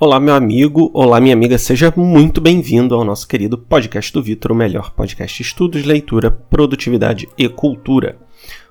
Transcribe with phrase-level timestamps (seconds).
[0.00, 4.50] Olá, meu amigo, olá, minha amiga, seja muito bem-vindo ao nosso querido podcast do Vitor,
[4.50, 8.18] o melhor podcast de estudos, leitura, produtividade e cultura.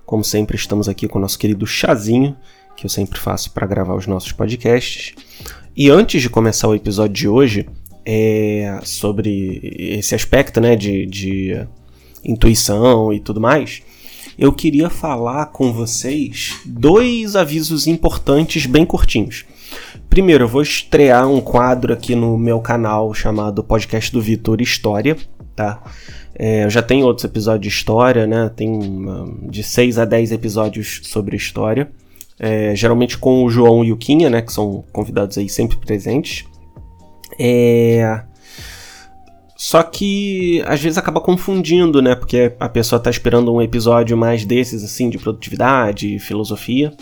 [0.06, 2.36] Como sempre, estamos aqui com o nosso querido chazinho,
[2.76, 5.16] que eu sempre faço para gravar os nossos podcasts.
[5.74, 7.70] E antes de começar o episódio de hoje,
[8.06, 11.66] é sobre esse aspecto né, de, de
[12.22, 13.82] intuição e tudo mais,
[14.38, 19.46] eu queria falar com vocês dois avisos importantes bem curtinhos.
[20.14, 25.18] Primeiro, eu vou estrear um quadro aqui no meu canal chamado Podcast do Vitor História,
[25.56, 25.82] tá?
[26.38, 28.52] É, eu já tenho outros episódios de história, né?
[28.56, 28.80] Tem
[29.50, 31.92] de 6 a 10 episódios sobre história.
[32.40, 34.44] É, geralmente com o João e o Quinha, né?
[34.44, 36.46] Que são convidados aí sempre presentes.
[37.40, 38.22] É...
[39.58, 42.14] Só que às vezes acaba confundindo, né?
[42.14, 46.94] Porque a pessoa tá esperando um episódio mais desses, assim, de produtividade, filosofia,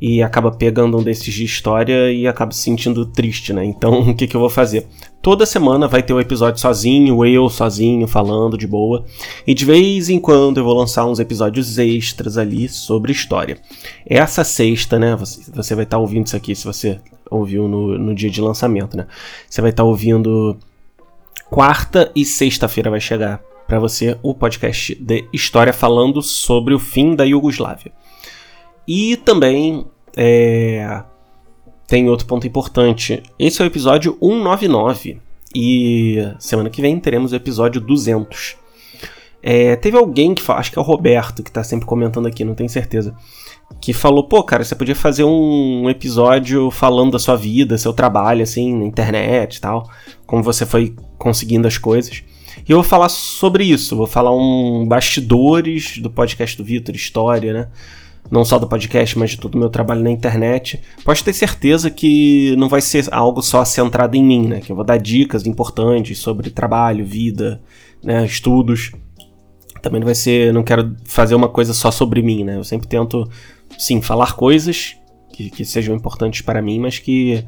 [0.00, 3.64] e acaba pegando um desses de história e acaba se sentindo triste, né?
[3.64, 4.86] Então o que, que eu vou fazer?
[5.20, 9.04] Toda semana vai ter um episódio sozinho, eu sozinho, falando de boa,
[9.46, 13.58] e de vez em quando eu vou lançar uns episódios extras ali sobre história.
[14.06, 15.14] Essa sexta, né?
[15.16, 16.98] Você, vai estar tá ouvindo isso aqui se você
[17.30, 19.06] ouviu no, no dia de lançamento, né?
[19.48, 20.56] Você vai estar tá ouvindo
[21.50, 27.14] quarta e sexta-feira vai chegar para você o podcast de história falando sobre o fim
[27.14, 27.92] da Iugoslávia.
[28.86, 29.86] E também
[30.16, 31.02] é,
[31.86, 33.22] tem outro ponto importante.
[33.38, 35.20] Esse é o episódio 199
[35.54, 38.56] e semana que vem teremos o episódio 200.
[39.42, 42.54] É, teve alguém que acho que é o Roberto que tá sempre comentando aqui, não
[42.54, 43.14] tenho certeza,
[43.80, 48.42] que falou: pô, cara, você podia fazer um episódio falando da sua vida, seu trabalho,
[48.42, 49.88] assim, na internet e tal,
[50.26, 52.22] como você foi conseguindo as coisas.
[52.68, 57.52] E eu vou falar sobre isso, vou falar um bastidores do podcast do Vitor, história,
[57.52, 57.68] né?
[58.30, 60.80] Não só do podcast, mas de todo o meu trabalho na internet.
[61.04, 64.60] Pode ter certeza que não vai ser algo só centrado em mim, né?
[64.60, 67.60] Que eu vou dar dicas importantes sobre trabalho, vida,
[68.02, 68.24] né?
[68.24, 68.92] estudos.
[69.82, 70.52] Também não vai ser.
[70.52, 72.56] Não quero fazer uma coisa só sobre mim, né?
[72.56, 73.28] Eu sempre tento,
[73.76, 74.96] sim, falar coisas
[75.32, 77.44] que, que sejam importantes para mim, mas que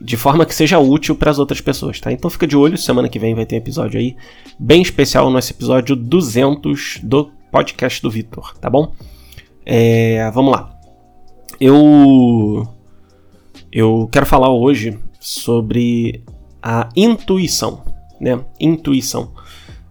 [0.00, 2.12] de forma que seja útil para as outras pessoas, tá?
[2.12, 4.16] Então fica de olho, semana que vem vai ter episódio aí
[4.58, 8.92] bem especial, nosso episódio 200 do podcast do Vitor, tá bom?
[9.68, 10.70] É, vamos lá.
[11.60, 12.68] Eu
[13.72, 16.22] eu quero falar hoje sobre
[16.62, 17.82] a intuição,
[18.20, 18.40] né?
[18.60, 19.32] Intuição.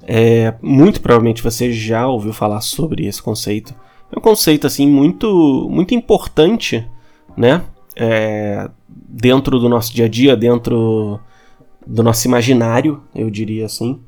[0.08, 3.76] É, muito provavelmente você já ouviu falar sobre esse conceito.
[4.10, 6.90] É um conceito assim muito muito importante,
[7.36, 7.62] né?
[7.98, 11.20] É, dentro do nosso dia a dia, dentro
[11.86, 14.00] do nosso imaginário, eu diria assim.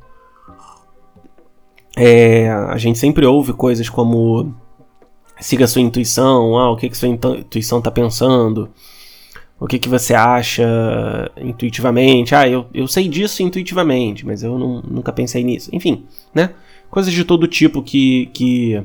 [1.98, 4.56] É, a gente sempre ouve coisas como
[5.40, 8.70] siga sua intuição, ah, o que, que sua intuição está pensando,
[9.60, 10.64] o que, que você acha
[11.38, 15.70] intuitivamente, ah, eu, eu sei disso intuitivamente, mas eu não, nunca pensei nisso.
[15.74, 16.52] Enfim, né?
[16.90, 18.84] Coisas de todo tipo que, que,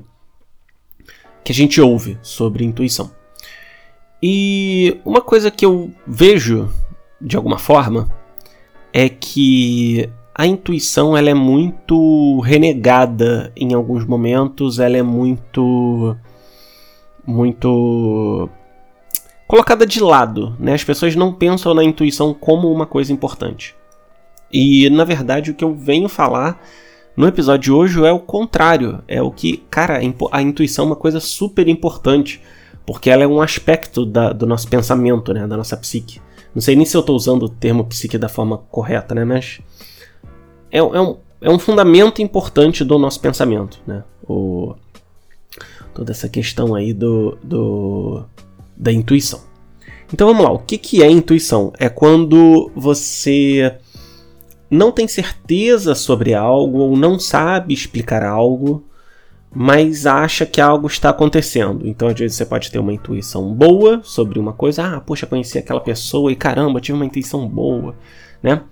[1.44, 3.10] que a gente ouve sobre intuição.
[4.22, 6.72] E uma coisa que eu vejo
[7.20, 8.08] de alguma forma
[8.92, 16.16] é que a intuição ela é muito renegada em alguns momentos, ela é muito
[17.26, 18.48] muito
[19.46, 20.74] colocada de lado, né?
[20.74, 23.74] As pessoas não pensam na intuição como uma coisa importante.
[24.52, 26.60] E na verdade o que eu venho falar
[27.16, 30.00] no episódio de hoje é o contrário, é o que, cara,
[30.32, 32.40] a intuição é uma coisa super importante
[32.86, 36.20] porque ela é um aspecto da, do nosso pensamento, né, da nossa psique.
[36.54, 39.60] Não sei nem se eu estou usando o termo psique da forma correta, né, mas
[40.70, 44.74] é, é, um, é um fundamento importante do nosso pensamento, né, o,
[45.94, 48.24] toda essa questão aí do, do
[48.76, 49.40] da intuição.
[50.12, 51.72] Então vamos lá, o que, que é intuição?
[51.78, 53.78] É quando você
[54.70, 58.84] não tem certeza sobre algo ou não sabe explicar algo,
[59.54, 61.86] mas acha que algo está acontecendo.
[61.86, 64.96] Então, às vezes, você pode ter uma intuição boa sobre uma coisa.
[64.96, 67.94] Ah, poxa, conheci aquela pessoa e caramba, tive uma intuição boa,
[68.42, 68.62] né?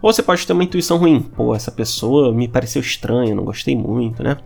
[0.00, 1.20] Ou você pode ter uma intuição ruim.
[1.20, 4.38] Pô, essa pessoa me pareceu estranha, não gostei muito, né?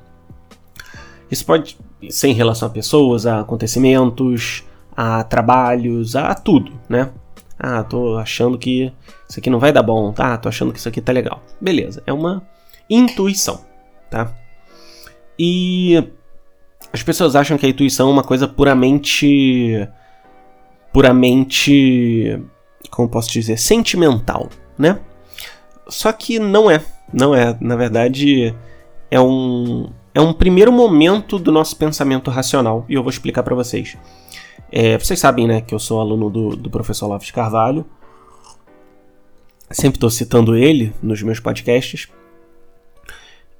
[1.31, 1.79] Isso pode
[2.11, 4.65] ser em relação a pessoas, a acontecimentos,
[4.97, 7.11] a trabalhos, a tudo, né?
[7.59, 8.93] Ah, tô achando que
[9.29, 10.37] isso aqui não vai dar bom, tá?
[10.37, 11.43] Tô achando que isso aqui tá legal.
[11.61, 12.43] Beleza, é uma
[12.91, 13.61] intuição,
[14.11, 14.33] tá?
[15.39, 16.11] E
[16.93, 19.89] as pessoas acham que a intuição é uma coisa puramente.
[20.93, 22.41] puramente.
[22.91, 23.57] como posso dizer?
[23.57, 24.49] sentimental,
[24.79, 25.01] né?
[25.89, 26.83] Só que não é.
[27.13, 27.57] Não é.
[27.61, 28.55] Na verdade,
[29.11, 29.91] é um.
[30.15, 33.97] É um primeiro momento do nosso pensamento racional e eu vou explicar para vocês.
[34.71, 37.85] É, vocês sabem, né, que eu sou aluno do, do professor Lopes Carvalho
[39.75, 42.09] Sempre estou citando ele nos meus podcasts.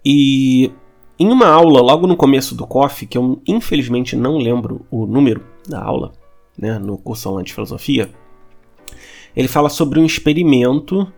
[0.05, 0.71] E
[1.19, 5.45] em uma aula, logo no começo do COF, que eu infelizmente não lembro o número
[5.69, 6.13] da aula,
[6.57, 8.11] né, no curso online de filosofia,
[9.35, 11.11] ele fala sobre um experimento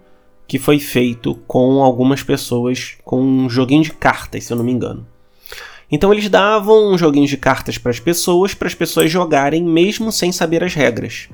[0.47, 4.73] que foi feito com algumas pessoas com um joguinho de cartas, se eu não me
[4.73, 5.07] engano.
[5.91, 10.11] Então eles davam um joguinho de cartas para as pessoas, para as pessoas jogarem mesmo
[10.11, 11.29] sem saber as regras.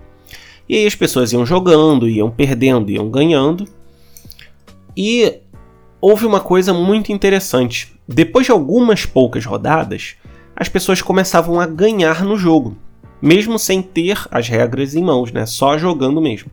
[0.68, 3.66] E aí as pessoas iam jogando, iam perdendo, iam ganhando.
[4.96, 5.40] E
[6.00, 7.92] houve uma coisa muito interessante.
[8.06, 10.16] Depois de algumas poucas rodadas,
[10.54, 12.76] as pessoas começavam a ganhar no jogo,
[13.20, 15.46] mesmo sem ter as regras em mãos, né?
[15.46, 16.50] Só jogando mesmo.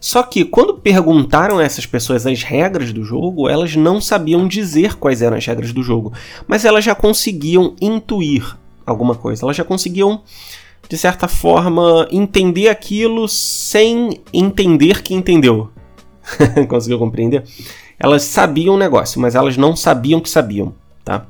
[0.00, 4.96] Só que quando perguntaram a essas pessoas as regras do jogo, elas não sabiam dizer
[4.96, 6.12] quais eram as regras do jogo,
[6.46, 8.56] mas elas já conseguiam intuir
[8.86, 10.22] alguma coisa, elas já conseguiam
[10.88, 15.70] de certa forma entender aquilo sem entender que entendeu.
[16.68, 17.44] Conseguiu compreender?
[17.98, 20.74] Elas sabiam o negócio, mas elas não sabiam que sabiam,
[21.04, 21.26] tá?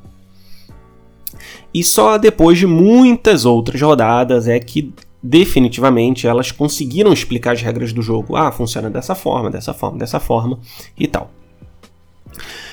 [1.73, 7.91] E só depois de muitas outras rodadas é que definitivamente elas conseguiram explicar as regras
[7.91, 8.35] do jogo.
[8.35, 10.59] Ah, funciona dessa forma, dessa forma, dessa forma
[10.97, 11.31] e tal.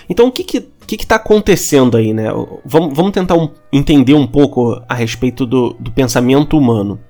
[0.09, 2.29] Então o que que, que, que tá acontecendo aí, né?
[2.65, 7.01] Vamos, vamos tentar um, entender um pouco a respeito do, do pensamento humano.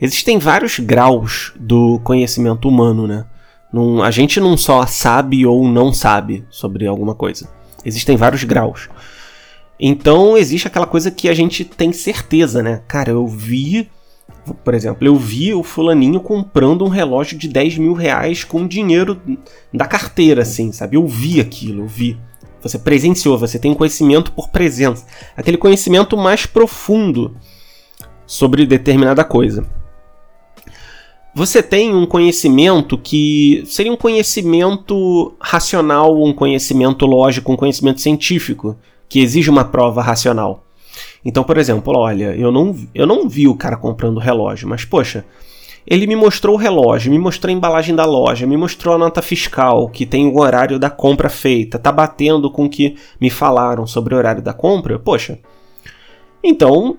[0.00, 3.26] Existem vários graus do conhecimento humano, né?
[3.72, 7.48] Num, a gente não só sabe ou não sabe sobre alguma coisa.
[7.84, 8.88] Existem vários graus.
[9.78, 12.82] Então existe aquela coisa que a gente tem certeza, né?
[12.88, 13.88] Cara, eu vi
[14.64, 19.20] por exemplo, eu vi o fulaninho comprando um relógio de 10 mil reais com dinheiro
[19.72, 20.96] da carteira, assim, sabe?
[20.96, 22.18] Eu vi aquilo, eu vi.
[22.62, 25.06] Você presenciou, você tem conhecimento por presença.
[25.36, 27.36] Aquele conhecimento mais profundo
[28.26, 29.66] sobre determinada coisa.
[31.34, 38.76] Você tem um conhecimento que seria um conhecimento racional, um conhecimento lógico, um conhecimento científico,
[39.08, 40.64] que exige uma prova racional.
[41.24, 44.84] Então, por exemplo, olha, eu não, eu não vi o cara comprando o relógio, mas
[44.84, 45.24] poxa,
[45.86, 49.20] ele me mostrou o relógio, me mostrou a embalagem da loja, me mostrou a nota
[49.20, 53.86] fiscal que tem o horário da compra feita, tá batendo com o que me falaram
[53.86, 55.38] sobre o horário da compra, poxa.
[56.42, 56.96] Então,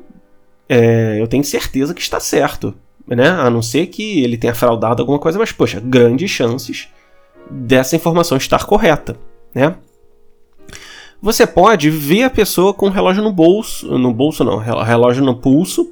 [0.69, 2.73] é, eu tenho certeza que está certo,
[3.07, 3.29] né?
[3.29, 6.87] A não ser que ele tenha fraudado alguma coisa, mas poxa, grandes chances
[7.49, 9.17] dessa informação estar correta,
[9.53, 9.75] né?
[11.21, 15.35] Você pode ver a pessoa com o relógio no bolso, no bolso não, relógio no
[15.35, 15.91] pulso,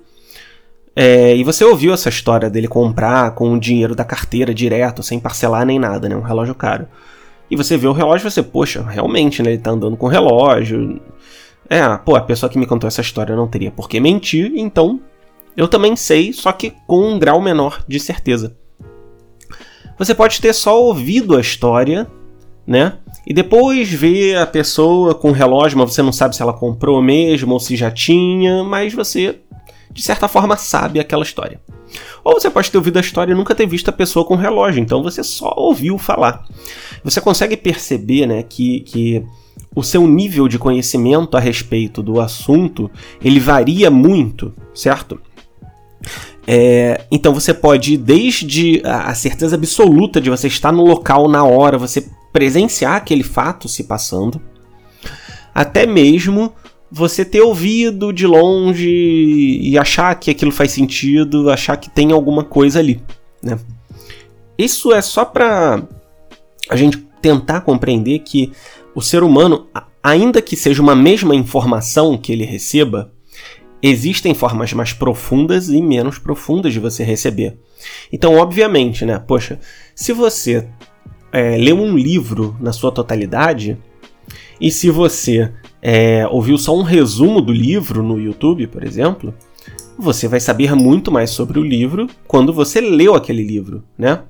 [0.96, 5.20] é, e você ouviu essa história dele comprar com o dinheiro da carteira direto, sem
[5.20, 6.16] parcelar nem nada, né?
[6.16, 6.88] Um relógio caro.
[7.50, 9.52] E você vê o relógio e você, poxa, realmente, né?
[9.52, 11.00] Ele tá andando com o relógio.
[11.70, 15.00] É, pô, a pessoa que me contou essa história não teria por que mentir, então
[15.56, 18.58] eu também sei, só que com um grau menor de certeza.
[19.98, 22.10] Você pode ter só ouvido a história
[22.70, 22.94] né?
[23.30, 27.00] E depois ver a pessoa com o relógio, mas você não sabe se ela comprou
[27.00, 29.36] mesmo ou se já tinha, mas você,
[29.92, 31.62] de certa forma, sabe aquela história.
[32.24, 34.38] Ou você pode ter ouvido a história e nunca ter visto a pessoa com o
[34.38, 36.44] relógio, então você só ouviu falar.
[37.04, 39.24] Você consegue perceber né, que, que
[39.76, 42.90] o seu nível de conhecimento a respeito do assunto
[43.24, 45.22] ele varia muito, certo?
[46.48, 51.78] É, então você pode, desde a certeza absoluta de você estar no local na hora,
[51.78, 54.42] você presenciar aquele fato se passando,
[55.54, 56.54] até mesmo
[56.92, 58.90] você ter ouvido de longe
[59.62, 63.02] e achar que aquilo faz sentido, achar que tem alguma coisa ali,
[63.44, 63.60] né?
[64.58, 65.84] Isso é só para
[66.70, 68.52] a gente tentar compreender que
[68.94, 69.68] o ser humano,
[70.04, 73.12] ainda que seja uma mesma informação que ele receba,
[73.82, 77.58] existem formas mais profundas e menos profundas de você receber.
[78.12, 79.18] Então, obviamente, né?
[79.20, 79.60] Poxa,
[79.96, 80.68] se você
[81.32, 83.78] é, leu um livro na sua totalidade,
[84.60, 89.34] e se você é, ouviu só um resumo do livro no YouTube, por exemplo,
[89.98, 94.22] você vai saber muito mais sobre o livro quando você leu aquele livro, né?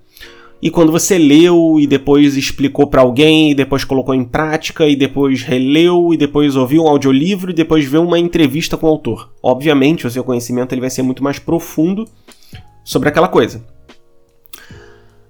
[0.62, 4.96] E quando você leu e depois explicou para alguém, e depois colocou em prática, e
[4.96, 9.32] depois releu, e depois ouviu um audiolivro, e depois viu uma entrevista com o autor.
[9.41, 12.06] Obviamente, o seu conhecimento ele vai ser muito mais profundo
[12.84, 13.65] sobre aquela coisa.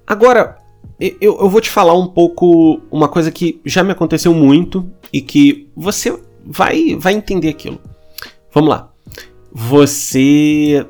[0.08, 0.58] Agora,
[1.00, 5.22] eu, eu vou te falar um pouco uma coisa que já me aconteceu muito e
[5.22, 7.79] que você vai, vai entender aquilo.
[8.53, 8.91] Vamos lá.
[9.51, 10.86] Você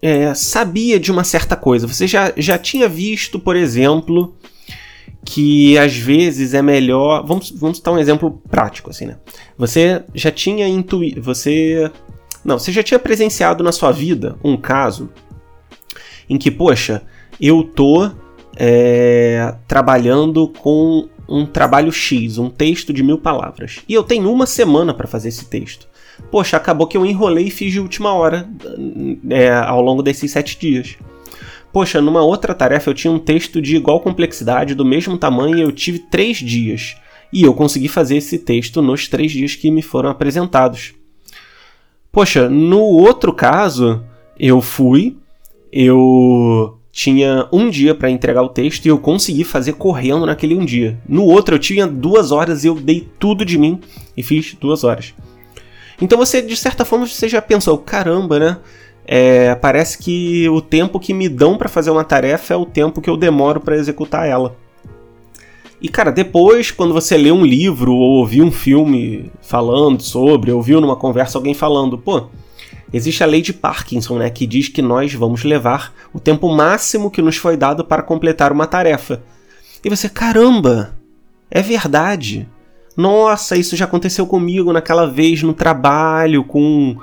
[0.00, 1.86] é, sabia de uma certa coisa.
[1.86, 4.34] Você já, já tinha visto, por exemplo,
[5.24, 7.24] que às vezes é melhor.
[7.26, 9.18] Vamos, vamos dar um exemplo prático, assim, né?
[9.58, 11.22] Você já tinha intuído.
[11.22, 11.90] Você.
[12.44, 15.10] Não, você já tinha presenciado na sua vida um caso
[16.28, 17.02] em que, poxa,
[17.40, 18.10] eu tô
[18.56, 23.80] é, trabalhando com um trabalho X, um texto de mil palavras.
[23.88, 25.88] E eu tenho uma semana para fazer esse texto.
[26.30, 28.48] Poxa, acabou que eu enrolei e fiz de última hora
[29.30, 30.96] é, ao longo desses sete dias.
[31.72, 35.62] Poxa, numa outra tarefa eu tinha um texto de igual complexidade, do mesmo tamanho, e
[35.62, 36.96] eu tive três dias.
[37.32, 40.92] E eu consegui fazer esse texto nos três dias que me foram apresentados.
[42.10, 44.04] Poxa, no outro caso,
[44.38, 45.16] eu fui,
[45.72, 50.64] eu tinha um dia para entregar o texto e eu consegui fazer correndo naquele um
[50.64, 51.00] dia.
[51.08, 53.80] No outro eu tinha duas horas e eu dei tudo de mim
[54.14, 55.14] e fiz duas horas.
[56.00, 58.58] Então você, de certa forma, você já pensou, caramba, né?
[59.06, 63.00] É, parece que o tempo que me dão para fazer uma tarefa é o tempo
[63.00, 64.54] que eu demoro para executar ela.
[65.80, 70.80] E cara, depois, quando você lê um livro ou ouvir um filme falando sobre, ouviu
[70.80, 72.28] numa conversa alguém falando, pô,
[72.92, 77.10] existe a lei de Parkinson, né, que diz que nós vamos levar o tempo máximo
[77.10, 79.22] que nos foi dado para completar uma tarefa.
[79.84, 80.96] E você, caramba,
[81.50, 82.48] é verdade.
[82.96, 86.96] Nossa, isso já aconteceu comigo naquela vez no trabalho com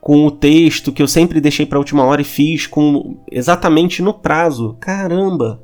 [0.00, 4.00] com o texto que eu sempre deixei para a última hora e fiz com exatamente
[4.00, 4.76] no prazo.
[4.78, 5.60] Caramba.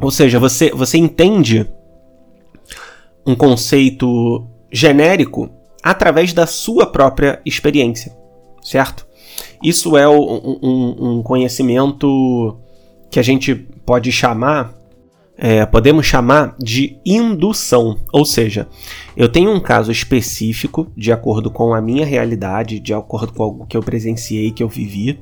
[0.00, 1.64] Ou seja, você você entende
[3.24, 5.48] um conceito genérico
[5.82, 8.16] através da sua própria experiência,
[8.62, 9.06] certo?
[9.62, 12.58] Isso é um, um, um conhecimento
[13.10, 14.74] que a gente pode chamar
[15.36, 18.68] é, podemos chamar de indução, ou seja,
[19.16, 23.66] eu tenho um caso específico de acordo com a minha realidade, de acordo com algo
[23.66, 25.18] que eu presenciei, que eu vivi,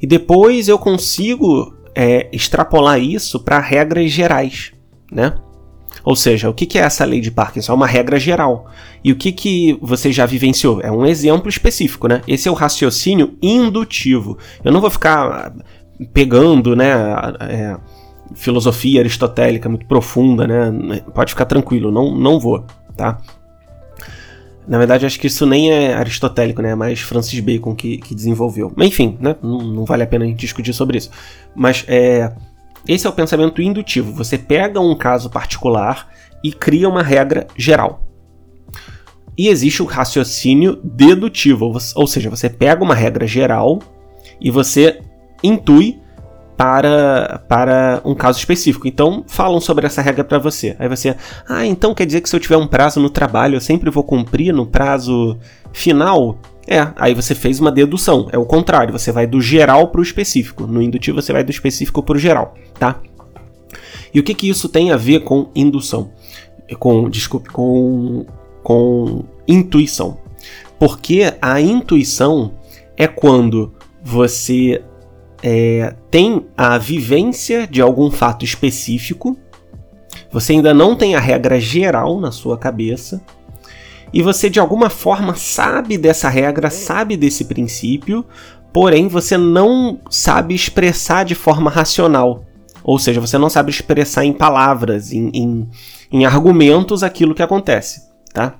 [0.00, 4.72] e depois eu consigo é, extrapolar isso para regras gerais,
[5.10, 5.34] né?
[6.04, 7.72] Ou seja, o que é essa lei de Parkinson?
[7.72, 8.70] É uma regra geral.
[9.04, 10.80] E o que, que você já vivenciou?
[10.80, 12.22] É um exemplo específico, né?
[12.26, 14.38] Esse é o raciocínio indutivo.
[14.64, 15.54] Eu não vou ficar
[16.12, 16.92] pegando, né?
[17.40, 17.76] É,
[18.34, 21.00] filosofia aristotélica muito profunda, né?
[21.14, 22.64] Pode ficar tranquilo, não, não vou,
[22.96, 23.18] tá?
[24.66, 26.70] Na verdade, acho que isso nem é aristotélico, né?
[26.70, 28.72] É mais Francis Bacon que, que desenvolveu.
[28.76, 29.34] Mas, enfim, né?
[29.42, 31.10] Não, não, vale a pena a gente discutir sobre isso.
[31.54, 32.32] Mas é,
[32.86, 34.12] esse é o pensamento indutivo.
[34.12, 36.08] Você pega um caso particular
[36.42, 38.06] e cria uma regra geral.
[39.36, 43.78] E existe o raciocínio dedutivo, ou seja, você pega uma regra geral
[44.40, 45.00] e você
[45.42, 45.98] intui
[46.56, 48.86] para, para um caso específico.
[48.86, 50.76] Então, falam sobre essa regra para você.
[50.78, 51.16] Aí você,
[51.48, 54.04] ah, então quer dizer que se eu tiver um prazo no trabalho, eu sempre vou
[54.04, 55.38] cumprir no prazo
[55.72, 56.38] final?
[56.72, 58.30] É, aí você fez uma dedução.
[58.32, 60.66] É o contrário, você vai do geral para o específico.
[60.66, 62.98] No indutivo, você vai do específico para o geral, tá?
[64.14, 66.12] E o que, que isso tem a ver com indução?
[66.78, 68.24] Com, desculpe, com,
[68.62, 70.16] com intuição.
[70.78, 72.54] Porque a intuição
[72.96, 74.82] é quando você
[75.42, 79.36] é, tem a vivência de algum fato específico,
[80.30, 83.22] você ainda não tem a regra geral na sua cabeça,
[84.12, 88.24] e você de alguma forma sabe dessa regra, sabe desse princípio,
[88.72, 92.44] porém você não sabe expressar de forma racional.
[92.84, 95.68] Ou seja, você não sabe expressar em palavras, em, em,
[96.10, 98.56] em argumentos aquilo que acontece, tá?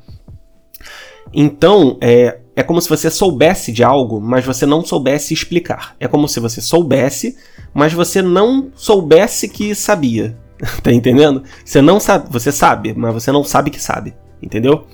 [1.34, 5.96] Então, é, é como se você soubesse de algo, mas você não soubesse explicar.
[5.98, 7.36] É como se você soubesse,
[7.74, 10.36] mas você não soubesse que sabia.
[10.82, 11.42] tá entendendo?
[11.64, 14.86] Você não sabe, você sabe, mas você não sabe que sabe, entendeu?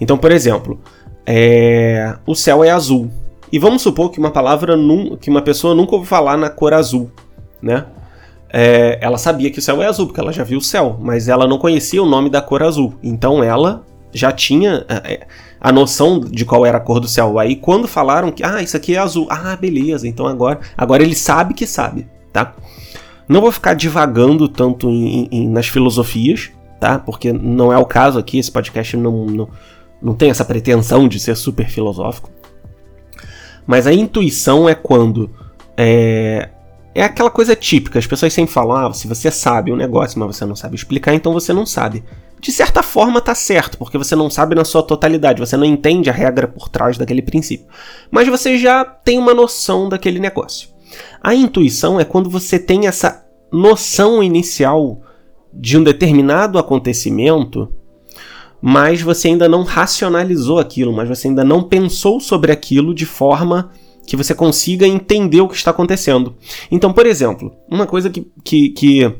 [0.00, 0.80] Então, por exemplo,
[1.26, 2.14] é...
[2.26, 3.10] o céu é azul.
[3.50, 5.16] E vamos supor que uma palavra num...
[5.16, 7.10] que uma pessoa nunca ouviu falar na cor azul,
[7.60, 7.86] né?
[8.48, 8.98] É...
[9.00, 11.46] ela sabia que o céu é azul porque ela já viu o céu, mas ela
[11.46, 12.94] não conhecia o nome da cor azul.
[13.02, 15.26] Então ela já tinha é, é,
[15.60, 17.38] a noção de qual era a cor do céu.
[17.38, 21.14] Aí quando falaram que, ah, isso aqui é azul, ah, beleza, então agora, agora ele
[21.14, 22.54] sabe que sabe, tá?
[23.28, 26.98] Não vou ficar divagando tanto em, em, nas filosofias, tá?
[26.98, 29.48] Porque não é o caso aqui, esse podcast não, não,
[30.02, 32.30] não tem essa pretensão de ser super filosófico.
[33.66, 35.30] Mas a intuição é quando
[35.76, 36.48] é,
[36.94, 37.98] é aquela coisa típica.
[37.98, 41.14] As pessoas sempre falam: ah, se você sabe um negócio, mas você não sabe explicar,
[41.14, 42.02] então você não sabe.
[42.40, 46.10] De certa forma tá certo, porque você não sabe na sua totalidade, você não entende
[46.10, 47.66] a regra por trás daquele princípio.
[48.10, 50.68] Mas você já tem uma noção daquele negócio.
[51.22, 55.00] A intuição é quando você tem essa noção inicial
[55.52, 57.72] de um determinado acontecimento,
[58.62, 63.72] mas você ainda não racionalizou aquilo, mas você ainda não pensou sobre aquilo de forma
[64.06, 66.36] que você consiga entender o que está acontecendo.
[66.70, 69.12] Então, por exemplo, uma coisa que, que, que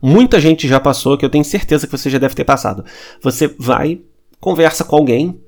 [0.00, 2.84] muita gente já passou, que eu tenho certeza que você já deve ter passado.
[3.22, 4.00] Você vai,
[4.40, 5.38] conversa com alguém,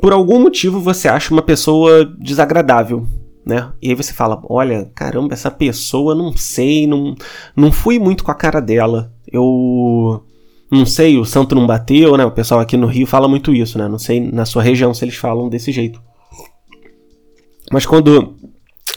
[0.00, 3.06] por algum motivo você acha uma pessoa desagradável,
[3.44, 3.72] né?
[3.82, 7.16] E aí você fala, olha, caramba, essa pessoa, não sei, não,
[7.56, 9.12] não fui muito com a cara dela.
[9.26, 10.24] Eu
[10.70, 12.24] não sei, o santo não bateu, né?
[12.24, 13.88] O pessoal aqui no Rio fala muito isso, né?
[13.88, 16.00] Não sei na sua região se eles falam desse jeito.
[17.72, 18.34] Mas quando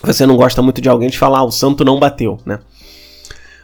[0.04, 2.60] você não gosta muito de alguém, de falar, ah, o santo não bateu, né?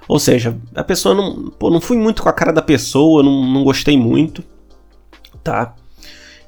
[0.08, 1.52] Ou seja, a pessoa não.
[1.52, 4.44] Pô, não fui muito com a cara da pessoa, não, não gostei muito,
[5.44, 5.76] tá?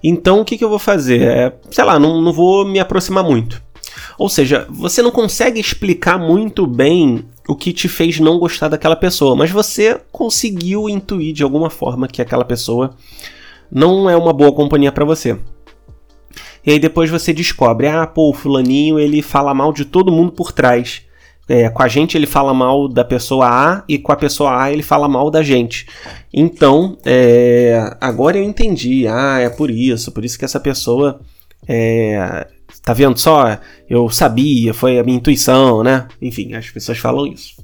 [0.03, 1.22] Então o que, que eu vou fazer?
[1.22, 3.62] É, sei lá, não, não vou me aproximar muito.
[4.18, 8.95] Ou seja, você não consegue explicar muito bem o que te fez não gostar daquela
[8.95, 12.95] pessoa, mas você conseguiu intuir de alguma forma que aquela pessoa
[13.71, 15.38] não é uma boa companhia para você.
[16.65, 20.31] E aí depois você descobre, ah, pô, o fulaninho ele fala mal de todo mundo
[20.31, 21.03] por trás.
[21.50, 24.71] É, com a gente ele fala mal da pessoa A e com a pessoa A
[24.71, 25.88] ele fala mal da gente.
[26.31, 29.07] Então, é, agora eu entendi.
[29.07, 31.19] Ah, é por isso, por isso que essa pessoa.
[31.67, 32.48] É,
[32.83, 33.59] tá vendo só?
[33.89, 36.07] Eu sabia, foi a minha intuição, né?
[36.21, 37.55] Enfim, as pessoas falam isso.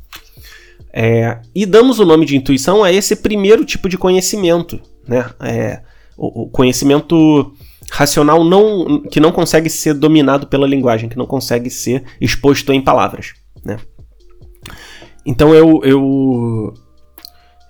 [0.93, 5.29] É, e damos o nome de intuição a esse primeiro tipo de conhecimento, né?
[5.39, 5.81] É,
[6.17, 7.53] o, o conhecimento
[7.91, 12.81] racional não, que não consegue ser dominado pela linguagem, que não consegue ser exposto em
[12.81, 13.33] palavras,
[13.63, 13.77] né?
[15.25, 16.74] Então eu, eu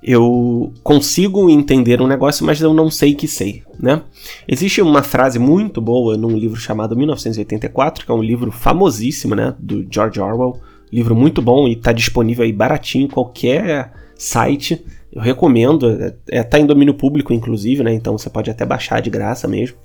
[0.01, 4.01] eu consigo entender um negócio, mas eu não sei que sei, né?
[4.47, 9.55] Existe uma frase muito boa num livro chamado 1984, que é um livro famosíssimo, né,
[9.57, 10.59] do George Orwell,
[10.91, 14.85] livro muito bom e está disponível aí baratinho em qualquer site.
[15.11, 17.93] Eu recomendo, é, é, tá em domínio público inclusive, né?
[17.93, 19.77] Então você pode até baixar de graça mesmo.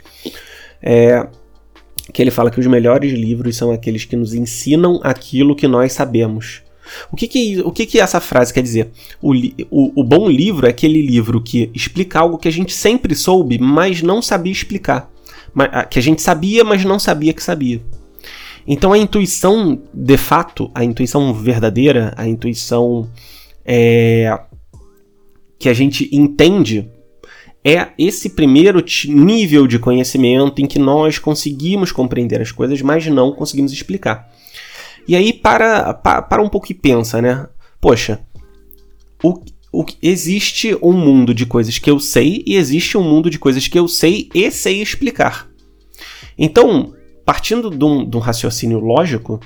[0.83, 1.27] É,
[2.13, 5.93] que ele fala que os melhores livros são aqueles que nos ensinam aquilo que nós
[5.93, 6.63] sabemos.
[7.11, 8.91] O que que, o que, que essa frase quer dizer?
[9.21, 9.33] O,
[9.71, 13.59] o, o bom livro é aquele livro que explica algo que a gente sempre soube,
[13.59, 15.11] mas não sabia explicar.
[15.91, 17.83] Que a gente sabia, mas não sabia que sabia.
[18.67, 23.09] Então a intuição, de fato, a intuição verdadeira, a intuição
[23.65, 24.39] é,
[25.59, 26.89] que a gente entende
[27.65, 33.33] é esse primeiro nível de conhecimento em que nós conseguimos compreender as coisas, mas não
[33.33, 34.29] conseguimos explicar.
[35.07, 37.49] E aí para, para, para um pouco e pensa, né?
[37.81, 38.21] Poxa,
[39.23, 43.39] o, o, existe um mundo de coisas que eu sei e existe um mundo de
[43.39, 45.49] coisas que eu sei e sei explicar.
[46.39, 49.41] Então, partindo de um, de um raciocínio lógico,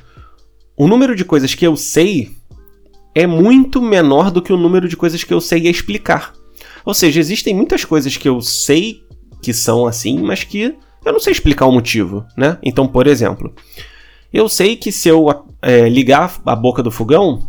[0.77, 2.31] o número de coisas que eu sei
[3.15, 6.35] é muito menor do que o número de coisas que eu sei explicar.
[6.85, 9.03] Ou seja, existem muitas coisas que eu sei
[9.43, 12.59] que são assim, mas que eu não sei explicar o motivo, né?
[12.63, 13.55] Então, por exemplo,
[14.33, 17.41] eu sei que se eu é, ligar a boca do fogão,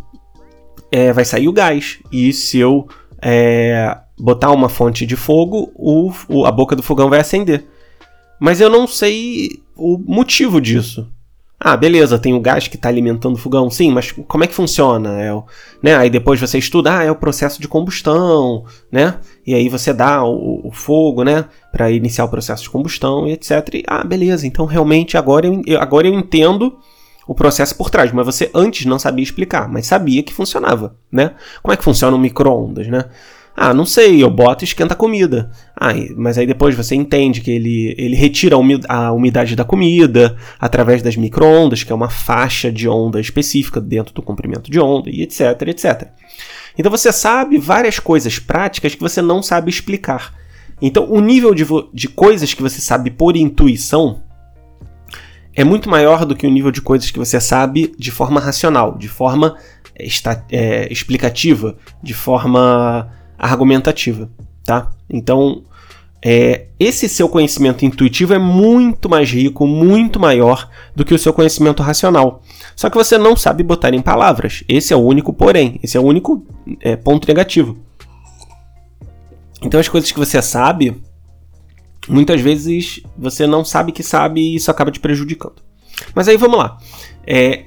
[0.90, 1.98] é, vai sair o gás.
[2.10, 2.88] E se eu
[3.20, 7.66] é, botar uma fonte de fogo, o, o, a boca do fogão vai acender.
[8.40, 11.08] Mas eu não sei o motivo disso.
[11.60, 14.54] Ah, beleza, tem o gás que está alimentando o fogão, sim, mas como é que
[14.54, 15.20] funciona?
[15.20, 15.32] É
[15.82, 15.96] né?
[15.96, 19.18] Aí depois você estuda, ah, é o processo de combustão, né?
[19.44, 23.32] E aí você dá o, o fogo, né, para iniciar o processo de combustão e
[23.32, 23.74] etc.
[23.74, 26.78] E, ah, beleza, então realmente agora eu, agora eu entendo
[27.28, 31.32] o processo por trás, mas você antes não sabia explicar, mas sabia que funcionava, né?
[31.62, 33.04] Como é que funciona o micro-ondas, né?
[33.54, 35.50] Ah, não sei, eu boto e esquenta a comida.
[35.76, 38.56] Ah, mas aí depois você entende que ele, ele retira
[38.88, 44.14] a umidade da comida através das microondas, que é uma faixa de onda específica dentro
[44.14, 46.08] do comprimento de onda, e etc, etc.
[46.78, 50.32] Então você sabe várias coisas práticas que você não sabe explicar.
[50.80, 54.22] Então o nível de, de coisas que você sabe por intuição
[55.54, 58.96] é muito maior do que o nível de coisas que você sabe de forma racional,
[58.96, 59.56] de forma
[59.98, 60.06] é,
[60.50, 64.30] é explicativa, de forma argumentativa,
[64.64, 64.90] tá?
[65.10, 65.64] Então,
[66.20, 71.32] é, esse seu conhecimento intuitivo é muito mais rico, muito maior do que o seu
[71.32, 72.42] conhecimento racional.
[72.74, 74.64] Só que você não sabe botar em palavras.
[74.68, 76.44] Esse é o único porém, esse é o único
[76.80, 77.78] é, ponto negativo.
[79.62, 81.00] Então, as coisas que você sabe,
[82.08, 85.56] muitas vezes você não sabe que sabe e isso acaba te prejudicando.
[86.14, 86.78] Mas aí vamos lá.
[87.26, 87.64] É,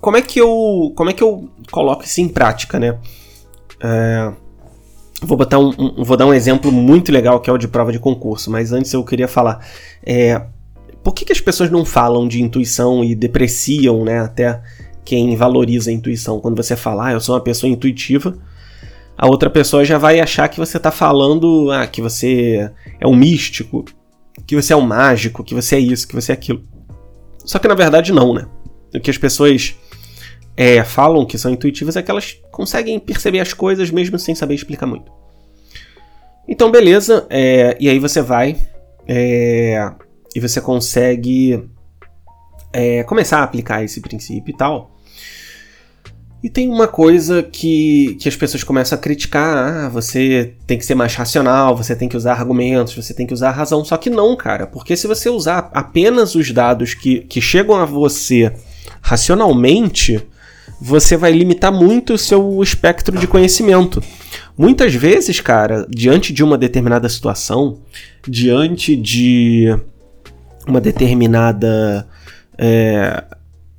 [0.00, 2.98] como é que eu como é que eu coloco isso em prática, né?
[3.80, 4.32] É,
[5.22, 7.90] Vou, botar um, um, vou dar um exemplo muito legal que é o de prova
[7.90, 9.66] de concurso, mas antes eu queria falar.
[10.04, 10.42] É,
[11.02, 14.60] por que, que as pessoas não falam de intuição e depreciam né, até
[15.04, 16.38] quem valoriza a intuição?
[16.38, 18.36] Quando você fala, ah, eu sou uma pessoa intuitiva,
[19.16, 23.16] a outra pessoa já vai achar que você está falando ah, que você é um
[23.16, 23.84] místico,
[24.46, 26.62] que você é um mágico, que você é isso, que você é aquilo.
[27.44, 28.46] Só que na verdade não, né?
[28.94, 29.74] O que as pessoas
[30.56, 34.54] é, falam que são intuitivas é que elas conseguem perceber as coisas mesmo sem saber
[34.54, 35.10] explicar muito.
[36.48, 38.56] Então, beleza, é, e aí você vai
[39.06, 39.92] é,
[40.34, 41.68] e você consegue
[42.72, 44.95] é, começar a aplicar esse princípio e tal.
[46.42, 50.84] E tem uma coisa que, que as pessoas começam a criticar: ah, você tem que
[50.84, 53.84] ser mais racional, você tem que usar argumentos, você tem que usar razão.
[53.84, 57.84] Só que não, cara, porque se você usar apenas os dados que, que chegam a
[57.84, 58.52] você
[59.00, 60.22] racionalmente,
[60.80, 64.02] você vai limitar muito o seu espectro de conhecimento.
[64.56, 67.78] Muitas vezes, cara, diante de uma determinada situação,
[68.26, 69.74] diante de
[70.66, 72.06] uma determinada
[72.58, 73.24] é,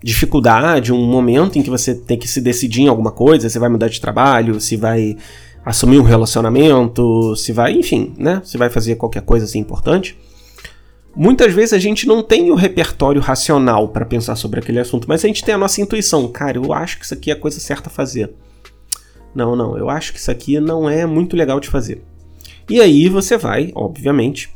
[0.02, 3.70] dificuldade, um momento em que você tem que se decidir em alguma coisa, se vai
[3.70, 5.18] mudar de trabalho, se vai
[5.66, 8.42] assumir um relacionamento, se vai, enfim, né?
[8.46, 10.18] Se vai fazer qualquer coisa assim importante.
[11.16, 15.26] Muitas vezes a gente não tem o repertório racional para pensar sobre aquele assunto, mas
[15.26, 16.28] a gente tem a nossa intuição.
[16.28, 18.32] Cara, eu acho que isso aqui é a coisa certa a fazer.
[19.34, 22.04] Não, não, eu acho que isso aqui não é muito legal de fazer.
[22.70, 24.50] E aí você vai, obviamente,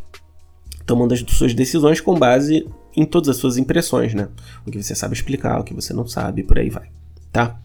[0.86, 4.28] tomando as suas decisões com base em todas as suas impressões, né?
[4.66, 6.90] O que você sabe explicar, o que você não sabe, por aí vai,
[7.32, 7.60] tá?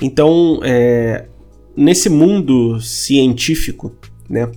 [0.00, 1.26] Então, é,
[1.76, 3.94] nesse mundo científico,
[4.28, 4.50] né?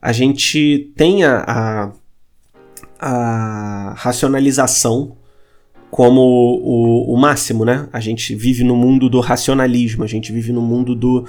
[0.00, 1.92] A gente tem a, a,
[2.98, 5.16] a racionalização
[5.90, 7.88] como o, o, máximo, né?
[7.92, 11.24] A gente vive no mundo do racionalismo, a gente vive no mundo do,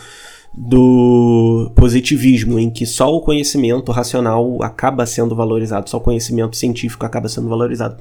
[0.58, 7.06] do positivismo, em que só o conhecimento racional acaba sendo valorizado, só o conhecimento científico
[7.06, 7.98] acaba sendo valorizado.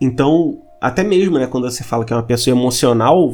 [0.00, 3.30] Então, até mesmo né, quando você fala que é uma pessoa emocional,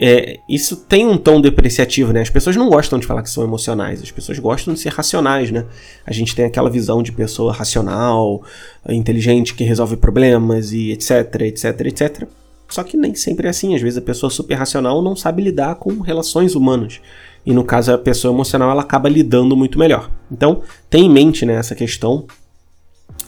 [0.00, 2.22] é, isso tem um tom depreciativo, né?
[2.22, 5.50] As pessoas não gostam de falar que são emocionais, as pessoas gostam de ser racionais,
[5.50, 5.66] né?
[6.06, 8.42] A gente tem aquela visão de pessoa racional,
[8.88, 12.28] inteligente, que resolve problemas e etc, etc, etc.
[12.66, 13.74] Só que nem sempre é assim.
[13.74, 17.00] Às vezes a pessoa super racional não sabe lidar com relações humanas
[17.44, 20.10] e no caso a pessoa emocional ela acaba lidando muito melhor.
[20.30, 22.26] Então, tem em mente né, essa questão,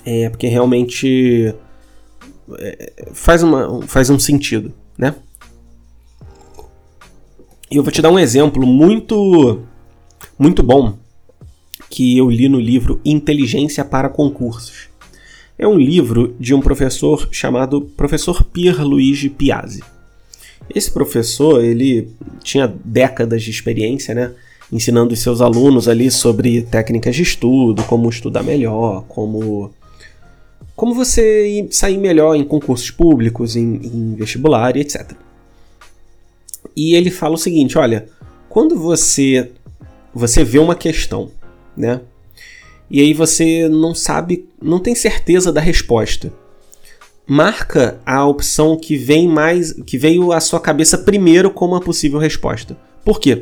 [0.05, 1.55] é, porque realmente
[2.59, 5.15] é, faz, uma, faz um sentido, né?
[7.71, 9.63] E eu vou te dar um exemplo muito,
[10.39, 10.99] muito bom
[11.89, 14.89] que eu li no livro Inteligência para Concursos.
[15.59, 19.83] É um livro de um professor chamado Professor Pierluigi Piazzi.
[20.75, 22.09] Esse professor, ele
[22.43, 24.33] tinha décadas de experiência, né?
[24.71, 29.71] Ensinando os seus alunos ali sobre técnicas de estudo, como estudar melhor, como
[30.75, 35.13] como você sair melhor em concursos públicos, em, em vestibular e etc.
[36.75, 38.09] E ele fala o seguinte, olha,
[38.49, 39.51] quando você
[40.15, 41.31] você vê uma questão,
[41.77, 42.01] né?
[42.91, 46.33] E aí você não sabe, não tem certeza da resposta
[47.33, 52.19] marca a opção que vem mais que veio à sua cabeça primeiro como a possível
[52.19, 52.77] resposta.
[53.03, 53.41] Por quê?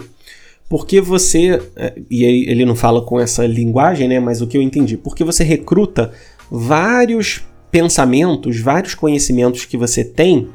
[0.69, 4.63] Porque você é, e ele não fala com essa linguagem, né, mas o que eu
[4.63, 6.13] entendi, porque você recruta
[6.49, 10.49] vários pensamentos, vários conhecimentos que você tem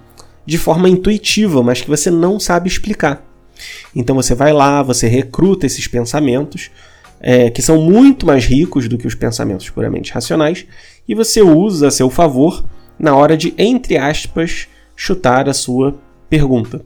[0.46, 3.22] de forma intuitiva, mas que você não sabe explicar.
[3.94, 6.72] Então você vai lá, você recruta esses pensamentos,
[7.20, 10.66] é, que são muito mais ricos do que os pensamentos puramente racionais,
[11.06, 12.64] e você usa a seu favor
[12.98, 16.86] na hora de, entre aspas, chutar a sua pergunta.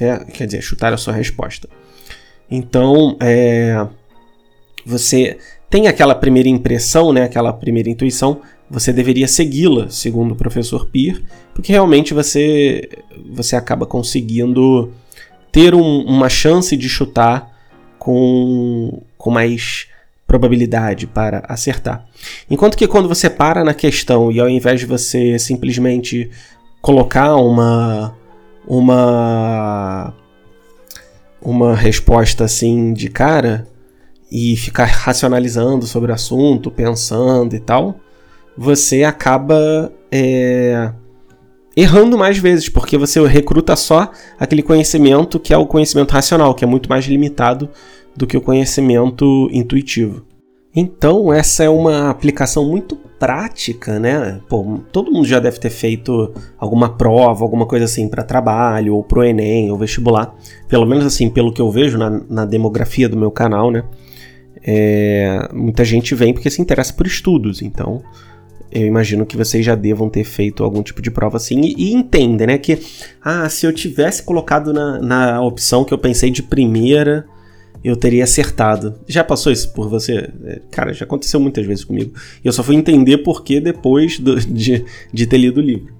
[0.00, 1.68] É, quer dizer, chutar a sua resposta.
[2.50, 3.86] Então, é,
[4.84, 10.86] você tem aquela primeira impressão, né, aquela primeira intuição, você deveria segui-la, segundo o professor
[10.86, 11.22] Peer,
[11.54, 12.88] porque realmente você,
[13.32, 14.92] você acaba conseguindo
[15.52, 17.50] ter um, uma chance de chutar
[17.98, 19.88] com, com mais
[20.30, 22.06] probabilidade para acertar.
[22.48, 26.30] Enquanto que quando você para na questão e ao invés de você simplesmente
[26.80, 28.14] colocar uma
[28.64, 30.14] uma
[31.42, 33.66] uma resposta assim de cara
[34.30, 37.98] e ficar racionalizando sobre o assunto, pensando e tal,
[38.56, 40.92] você acaba é,
[41.76, 46.62] errando mais vezes, porque você recruta só aquele conhecimento que é o conhecimento racional, que
[46.62, 47.68] é muito mais limitado
[48.16, 50.24] do que o conhecimento intuitivo.
[50.74, 54.40] Então, essa é uma aplicação muito prática, né?
[54.48, 59.02] Pô, todo mundo já deve ter feito alguma prova, alguma coisa assim para trabalho, ou
[59.02, 60.34] pro Enem, ou vestibular.
[60.68, 63.82] Pelo menos assim, pelo que eu vejo na, na demografia do meu canal, né?
[64.62, 68.02] É, muita gente vem porque se interessa por estudos, então
[68.70, 71.92] eu imagino que vocês já devam ter feito algum tipo de prova assim e, e
[71.92, 72.58] entendem, né?
[72.58, 72.78] Que,
[73.22, 77.26] ah, se eu tivesse colocado na, na opção que eu pensei de primeira,
[77.82, 79.00] eu teria acertado.
[79.06, 80.30] Já passou isso por você?
[80.44, 82.12] É, cara, já aconteceu muitas vezes comigo.
[82.44, 85.94] E eu só fui entender por que depois do, de, de ter lido o livro.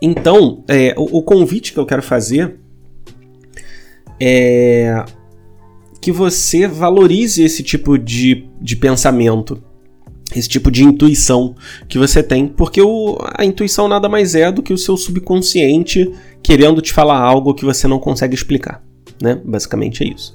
[0.00, 2.56] Então, é, o, o convite que eu quero fazer
[4.20, 5.04] é
[6.00, 9.62] que você valorize esse tipo de, de pensamento.
[10.34, 11.54] esse tipo de intuição
[11.88, 16.10] que você tem, porque o, a intuição nada mais é do que o seu subconsciente
[16.42, 18.82] querendo te falar algo que você não consegue explicar,
[19.22, 19.40] né?
[19.44, 20.34] Basicamente é isso.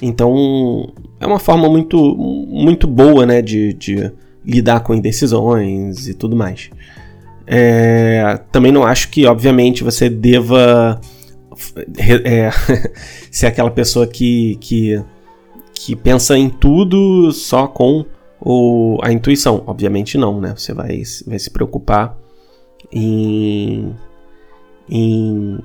[0.00, 4.12] Então, é uma forma muito, muito boa, né, de, de
[4.44, 6.70] lidar com indecisões e tudo mais.
[7.46, 11.00] É, também não acho que, obviamente, você deva
[12.24, 12.50] é,
[13.30, 15.02] ser aquela pessoa que, que,
[15.74, 18.04] que pensa em tudo só com
[18.40, 19.62] ou a intuição?
[19.66, 20.54] Obviamente não, né?
[20.56, 22.18] Você vai, vai se preocupar
[22.90, 23.94] em,
[24.90, 25.58] em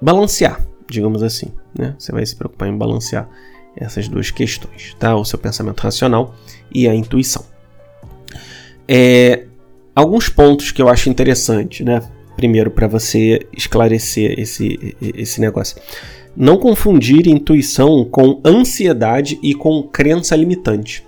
[0.00, 1.94] balancear, digamos assim, né?
[1.98, 3.28] Você vai se preocupar em balancear
[3.76, 5.14] essas duas questões, tá?
[5.16, 6.34] O seu pensamento racional
[6.72, 7.44] e a intuição.
[8.86, 9.44] É,
[9.94, 12.02] alguns pontos que eu acho interessante, né?
[12.36, 15.76] Primeiro, para você esclarecer esse, esse negócio.
[16.36, 21.04] Não confundir intuição com ansiedade e com crença limitante.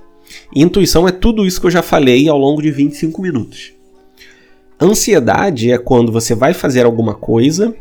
[0.54, 3.72] Intuição é tudo isso que eu já falei ao longo de 25 minutos.
[4.80, 7.74] Ansiedade é quando você vai fazer alguma coisa.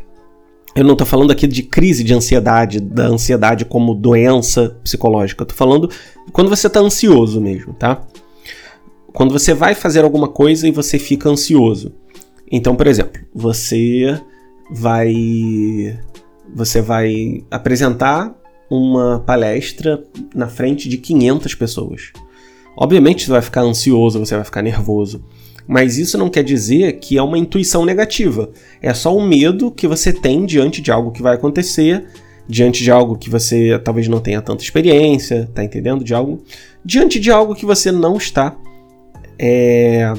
[0.74, 5.44] Eu não estou falando aqui de crise de ansiedade, da ansiedade como doença psicológica.
[5.44, 5.90] Tô falando
[6.32, 8.02] quando você está ansioso mesmo, tá?
[9.12, 11.92] Quando você vai fazer alguma coisa e você fica ansioso.
[12.50, 14.20] Então, por exemplo, você
[14.70, 15.98] vai
[16.54, 18.34] você vai apresentar
[18.70, 20.04] uma palestra
[20.34, 22.12] na frente de 500 pessoas.
[22.76, 25.24] Obviamente você vai ficar ansioso, você vai ficar nervoso.
[25.66, 28.50] Mas isso não quer dizer que é uma intuição negativa.
[28.82, 32.04] É só um medo que você tem diante de algo que vai acontecer,
[32.48, 36.04] diante de algo que você talvez não tenha tanta experiência, tá entendendo?
[36.04, 36.42] De algo.
[36.84, 38.56] Diante de algo que você não está
[39.38, 40.12] é,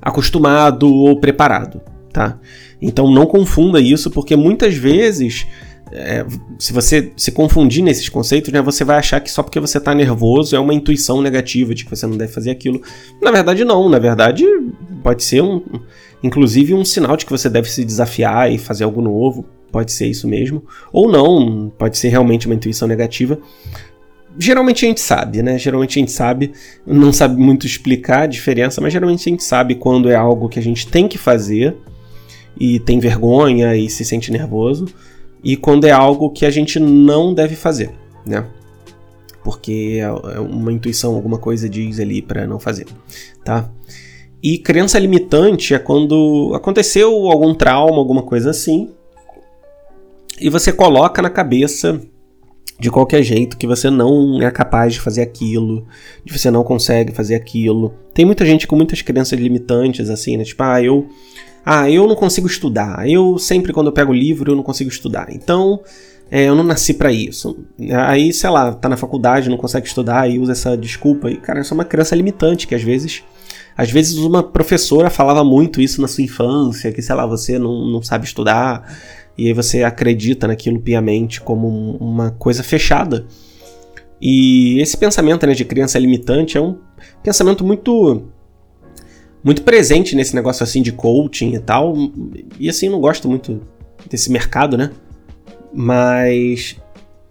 [0.00, 1.80] acostumado ou preparado,
[2.12, 2.38] tá?
[2.80, 5.46] Então não confunda isso, porque muitas vezes
[5.92, 6.24] é,
[6.58, 9.94] se você se confundir nesses conceitos, né, você vai achar que só porque você está
[9.94, 12.80] nervoso é uma intuição negativa de que você não deve fazer aquilo.
[13.20, 13.88] Na verdade, não.
[13.90, 14.44] Na verdade,
[15.02, 15.62] pode ser um,
[16.22, 19.44] inclusive um sinal de que você deve se desafiar e fazer algo novo.
[19.70, 20.64] Pode ser isso mesmo.
[20.92, 23.38] Ou não, pode ser realmente uma intuição negativa.
[24.38, 25.58] Geralmente a gente sabe, né?
[25.58, 26.52] Geralmente a gente sabe,
[26.86, 30.58] não sabe muito explicar a diferença, mas geralmente a gente sabe quando é algo que
[30.58, 31.76] a gente tem que fazer
[32.58, 34.86] e tem vergonha e se sente nervoso
[35.42, 37.90] e quando é algo que a gente não deve fazer,
[38.26, 38.46] né?
[39.42, 42.86] Porque é, é uma intuição, alguma coisa diz ali para não fazer,
[43.44, 43.70] tá?
[44.42, 48.90] E crença limitante é quando aconteceu algum trauma, alguma coisa assim,
[50.40, 52.00] e você coloca na cabeça
[52.80, 55.86] de qualquer jeito que você não é capaz de fazer aquilo,
[56.24, 57.94] de você não consegue fazer aquilo.
[58.12, 60.42] Tem muita gente com muitas crenças limitantes assim, né?
[60.42, 61.06] Tipo, ah, eu
[61.64, 63.08] ah, eu não consigo estudar.
[63.08, 65.28] Eu sempre quando eu pego livro eu não consigo estudar.
[65.30, 65.80] Então,
[66.30, 67.64] é, eu não nasci para isso.
[68.06, 71.30] Aí, sei lá, tá na faculdade, não consegue estudar e usa essa desculpa.
[71.30, 73.22] E, cara, isso é uma criança limitante que às vezes.
[73.74, 77.86] Às vezes uma professora falava muito isso na sua infância, que, sei lá, você não,
[77.86, 78.98] não sabe estudar,
[79.36, 83.26] e aí você acredita naquilo piamente como uma coisa fechada.
[84.20, 86.76] E esse pensamento né, de criança limitante é um
[87.22, 88.28] pensamento muito
[89.42, 91.94] muito presente nesse negócio assim de coaching e tal.
[92.58, 93.60] E assim, não gosto muito
[94.08, 94.90] desse mercado, né?
[95.72, 96.76] Mas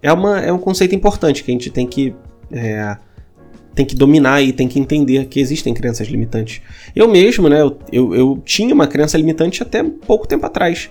[0.02, 2.14] é, uma, é um conceito importante que a gente tem que.
[2.50, 2.96] É,
[3.74, 6.60] tem que dominar e tem que entender que existem crenças limitantes.
[6.94, 7.62] Eu mesmo, né?
[7.62, 10.90] Eu, eu, eu tinha uma crença limitante até pouco tempo atrás.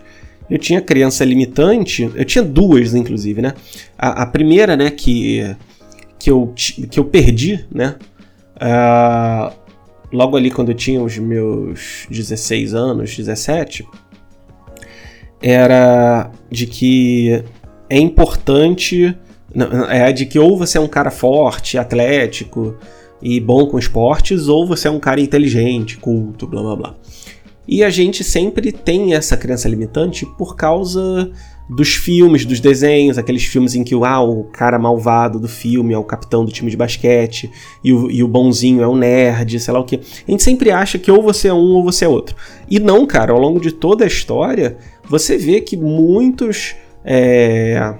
[0.49, 3.53] Eu tinha crença limitante, eu tinha duas, inclusive, né?
[3.95, 5.55] A, a primeira, né, que,
[6.17, 7.95] que, eu, que eu perdi, né?
[8.57, 9.60] Uh,
[10.11, 13.87] logo ali quando eu tinha os meus 16 anos, 17,
[15.41, 17.43] era de que
[17.89, 19.17] é importante,
[19.89, 22.75] é de que ou você é um cara forte, atlético
[23.21, 26.95] e bom com esportes, ou você é um cara inteligente, culto, blá blá blá.
[27.67, 31.31] E a gente sempre tem essa crença limitante por causa
[31.73, 35.97] dos filmes, dos desenhos, aqueles filmes em que ah, o cara malvado do filme é
[35.97, 37.49] o capitão do time de basquete
[37.81, 39.95] e o, e o bonzinho é o nerd, sei lá o que.
[39.95, 42.35] A gente sempre acha que ou você é um ou você é outro.
[42.69, 46.75] E não, cara, ao longo de toda a história, você vê que muitos.
[47.05, 47.95] É,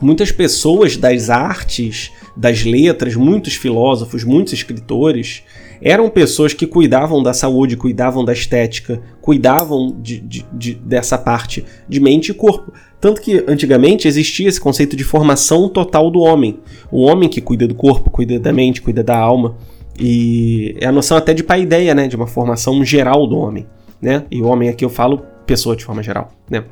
[0.00, 5.42] muitas pessoas das artes, das letras, muitos filósofos, muitos escritores,
[5.80, 11.64] eram pessoas que cuidavam da saúde, cuidavam da estética, cuidavam de, de, de, dessa parte
[11.88, 12.72] de mente e corpo.
[13.00, 16.58] Tanto que antigamente existia esse conceito de formação total do homem.
[16.90, 19.56] O homem que cuida do corpo, cuida da mente, cuida da alma.
[19.98, 22.08] E é a noção até de paideia, né?
[22.08, 23.66] De uma formação geral do homem.
[24.00, 24.24] Né?
[24.30, 26.30] E o homem aqui eu falo pessoa de forma geral.
[26.50, 26.64] Né?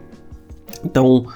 [0.84, 1.26] Então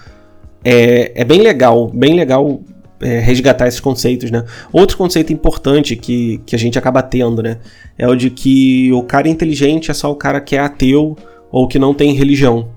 [0.64, 2.60] é, é bem legal, bem legal
[3.00, 4.44] é, resgatar esses conceitos, né?
[4.72, 7.58] Outro conceito importante que, que a gente acaba tendo, né?
[7.96, 11.16] É o de que o cara inteligente é só o cara que é ateu
[11.50, 12.68] ou que não tem religião.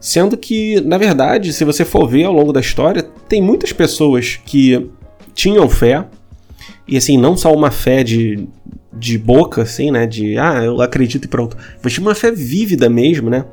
[0.00, 4.40] Sendo que, na verdade, se você for ver ao longo da história, tem muitas pessoas
[4.46, 4.90] que
[5.34, 6.06] tinham fé,
[6.88, 8.48] e assim, não só uma fé de,
[8.92, 10.06] de boca, assim, né?
[10.06, 11.56] De, ah, eu acredito e pronto.
[11.82, 13.44] Mas tinha uma fé vívida mesmo, né?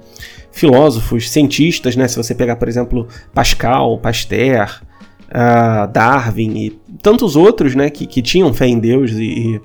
[0.52, 2.08] Filósofos, cientistas, né?
[2.08, 4.82] Se você pegar, por exemplo, Pascal, Pasteur,
[5.28, 6.70] uh, Darwin e
[7.02, 7.90] tantos outros, né?
[7.90, 9.62] Que, que tinham fé em Deus e, e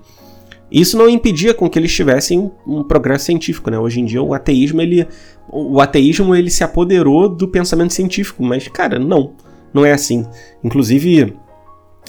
[0.73, 3.79] isso não impedia com que eles tivessem um, progresso científico, né?
[3.79, 5.07] Hoje em dia o ateísmo ele
[5.49, 9.35] o ateísmo ele se apoderou do pensamento científico, mas cara, não,
[9.75, 10.25] não é assim.
[10.65, 11.37] Inclusive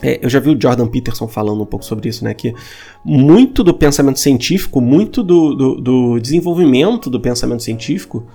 [0.02, 2.34] é, eu já vi o Jordan Peterson falando um pouco sobre isso, né?
[2.34, 2.54] Que
[3.04, 8.26] muito do pensamento científico, muito do, do, do desenvolvimento do pensamento científico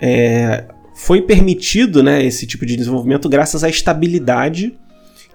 [0.00, 2.24] é, foi permitido, né?
[2.24, 4.78] Esse tipo de desenvolvimento graças à estabilidade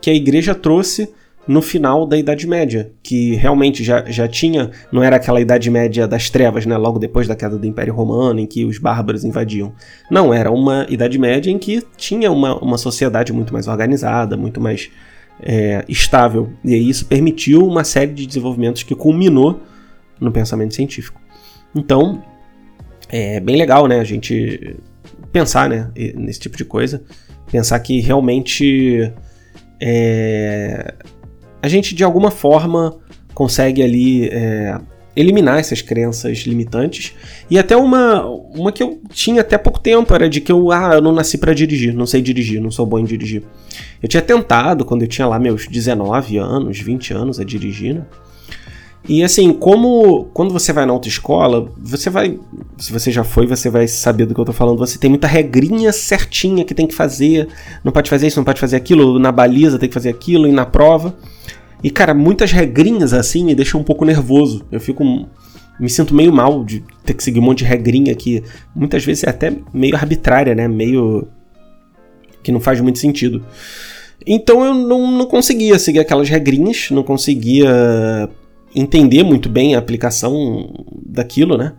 [0.02, 1.10] que a igreja trouxe
[1.50, 6.08] no final da Idade Média, que realmente já, já tinha, não era aquela Idade Média
[6.08, 9.74] das trevas, né, logo depois da queda do Império Romano, em que os bárbaros invadiam.
[10.12, 14.62] Não, era uma Idade Média em que tinha uma, uma sociedade muito mais organizada, muito
[14.62, 14.92] mais
[15.42, 19.60] é, estável, e isso permitiu uma série de desenvolvimentos que culminou
[20.22, 21.20] no pensamento científico.
[21.74, 22.24] Então,
[23.10, 24.78] é bem legal, né, a gente
[25.32, 27.02] pensar, né, nesse tipo de coisa,
[27.52, 29.12] pensar que realmente
[29.82, 30.94] é,
[31.62, 32.98] a gente de alguma forma
[33.34, 34.78] consegue ali é,
[35.16, 37.14] eliminar essas crenças limitantes.
[37.50, 40.92] E até uma, uma que eu tinha até pouco tempo era de que eu, ah,
[40.96, 43.44] eu não nasci para dirigir, não sei dirigir, não sou bom em dirigir.
[44.02, 48.06] Eu tinha tentado quando eu tinha lá meus 19 anos, 20 anos a dirigir, né?
[49.08, 52.38] E assim, como quando você vai na autoescola, você vai.
[52.78, 54.78] Se você já foi, você vai saber do que eu tô falando.
[54.78, 57.48] Você tem muita regrinha certinha que tem que fazer.
[57.84, 59.18] Não pode fazer isso, não pode fazer aquilo.
[59.18, 61.16] Na baliza tem que fazer aquilo, e na prova.
[61.84, 64.66] E, cara, muitas regrinhas assim me deixam um pouco nervoso.
[64.72, 65.04] Eu fico.
[65.80, 68.44] Me sinto meio mal de ter que seguir um monte de regrinha que
[68.76, 70.68] muitas vezes é até meio arbitrária, né?
[70.68, 71.28] Meio.
[72.44, 73.46] que não faz muito sentido.
[74.28, 78.30] Então eu não, não conseguia seguir aquelas regrinhas, não conseguia
[78.76, 80.74] entender muito bem a aplicação
[81.06, 81.74] daquilo, né?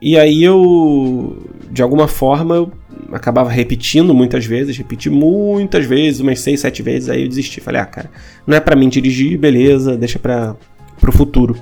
[0.00, 2.72] E aí eu, de alguma forma, eu
[3.12, 7.60] acabava repetindo muitas vezes, repeti muitas vezes, umas 6, 7 vezes, aí eu desisti.
[7.60, 8.10] Falei, ah, cara,
[8.46, 10.54] não é para mim dirigir, beleza, deixa para
[11.00, 11.56] pro futuro.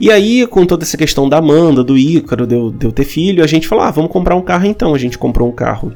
[0.00, 3.04] E aí, com toda essa questão da Amanda, do Ícaro, de eu, de eu ter
[3.04, 4.94] filho, a gente falou, ah, vamos comprar um carro então.
[4.94, 5.92] A gente comprou um carro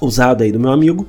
[0.00, 1.06] usado aí do meu amigo.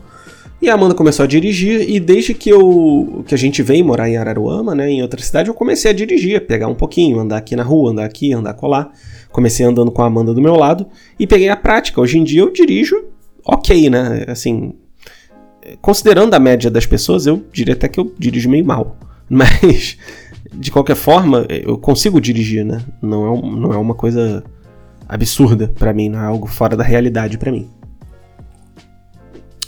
[0.61, 4.07] E a Amanda começou a dirigir, e desde que eu que a gente veio morar
[4.07, 7.55] em Araruama, né, em outra cidade, eu comecei a dirigir, pegar um pouquinho, andar aqui
[7.55, 8.91] na rua, andar aqui, andar colar.
[9.31, 10.85] Comecei andando com a Amanda do meu lado
[11.17, 11.99] e peguei a prática.
[11.99, 12.95] Hoje em dia eu dirijo
[13.43, 14.25] ok, né?
[14.27, 14.73] Assim,
[15.81, 18.97] considerando a média das pessoas, eu diria até que eu dirijo meio mal.
[19.27, 19.97] Mas,
[20.53, 22.83] de qualquer forma, eu consigo dirigir, né?
[23.01, 24.43] Não é, não é uma coisa
[25.07, 27.67] absurda para mim, não é algo fora da realidade para mim.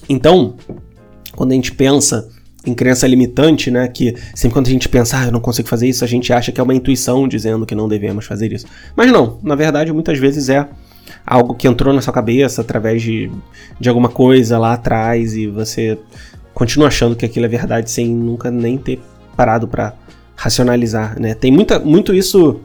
[0.09, 0.55] Então,
[1.35, 2.29] quando a gente pensa
[2.65, 3.87] em crença limitante, né?
[3.87, 6.51] Que sempre quando a gente pensa, ah, eu não consigo fazer isso, a gente acha
[6.51, 8.65] que é uma intuição dizendo que não devemos fazer isso.
[8.95, 10.67] Mas não, na verdade, muitas vezes é
[11.25, 13.29] algo que entrou na sua cabeça através de,
[13.79, 15.97] de alguma coisa lá atrás e você
[16.53, 19.01] continua achando que aquilo é verdade sem nunca nem ter
[19.35, 19.93] parado para
[20.35, 21.33] racionalizar, né?
[21.33, 22.59] Tem muita, muito isso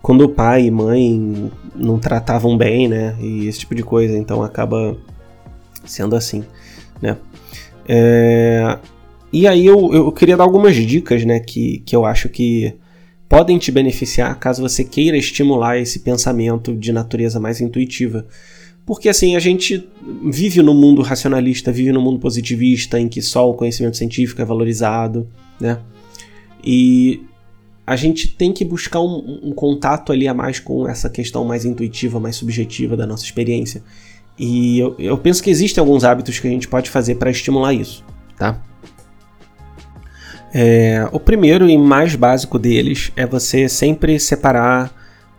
[0.00, 3.14] quando o pai e mãe não tratavam bem, né?
[3.20, 4.96] E esse tipo de coisa, então acaba
[5.84, 6.44] sendo assim,
[7.00, 7.16] né?
[7.88, 8.78] É,
[9.32, 12.74] e aí eu, eu queria dar algumas dicas, né, que, que eu acho que
[13.28, 18.26] podem te beneficiar caso você queira estimular esse pensamento de natureza mais intuitiva.
[18.86, 19.86] Porque assim, a gente
[20.24, 24.44] vive no mundo racionalista, vive no mundo positivista, em que só o conhecimento científico é
[24.46, 25.28] valorizado,
[25.60, 25.78] né?
[26.64, 27.22] E
[27.86, 31.66] a gente tem que buscar um, um contato ali a mais com essa questão mais
[31.66, 33.82] intuitiva, mais subjetiva da nossa experiência.
[34.38, 37.72] E eu, eu penso que existem alguns hábitos que a gente pode fazer para estimular
[37.72, 38.04] isso,
[38.36, 38.60] tá?
[40.54, 44.90] É, o primeiro e mais básico deles é você sempre separar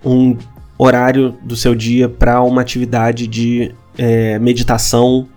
[0.05, 0.37] um
[0.77, 5.27] horário do seu dia para uma atividade de é, meditação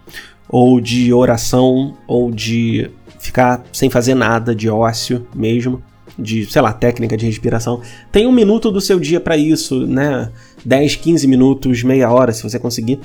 [0.49, 5.83] ou de oração ou de ficar sem fazer nada, de ócio mesmo,
[6.19, 7.81] de, sei lá, técnica de respiração.
[8.11, 10.31] Tem um minuto do seu dia para isso, né?
[10.65, 13.01] 10, 15 minutos, meia hora, se você conseguir.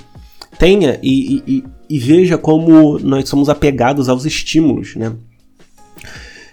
[0.58, 5.14] Tenha e, e, e veja como nós somos apegados aos estímulos, né?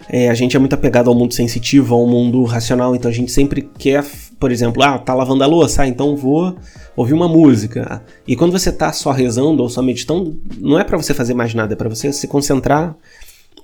[0.07, 3.31] É, a gente é muito apegado ao mundo sensitivo, ao mundo racional, então a gente
[3.31, 4.05] sempre quer,
[4.39, 6.55] por exemplo, ah, tá lavando a louça, ah, então vou
[6.95, 8.03] ouvir uma música.
[8.27, 11.53] E quando você tá só rezando ou só meditando, não é para você fazer mais
[11.55, 12.95] nada, é para você se concentrar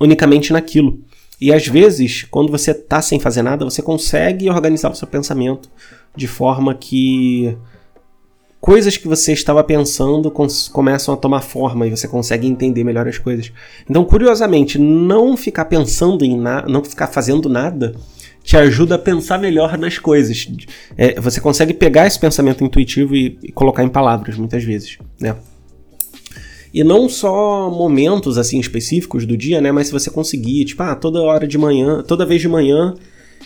[0.00, 0.98] unicamente naquilo.
[1.40, 5.70] E às vezes, quando você está sem fazer nada, você consegue organizar o seu pensamento
[6.14, 7.56] de forma que
[8.62, 10.32] coisas que você estava pensando
[10.72, 13.52] começam a tomar forma e você consegue entender melhor as coisas.
[13.90, 17.92] Então, curiosamente, não ficar pensando em nada, não ficar fazendo nada,
[18.44, 20.46] te ajuda a pensar melhor nas coisas.
[20.96, 25.34] É, você consegue pegar esse pensamento intuitivo e, e colocar em palavras, muitas vezes, né?
[26.72, 29.72] E não só momentos assim específicos do dia, né?
[29.72, 32.94] Mas se você conseguir, tipo, ah, toda hora de manhã, toda vez de manhã,